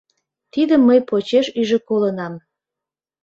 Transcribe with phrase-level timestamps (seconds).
[0.53, 2.33] Тидым мый почеш иже колынам.